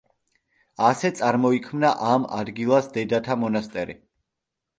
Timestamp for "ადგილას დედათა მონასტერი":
2.39-3.99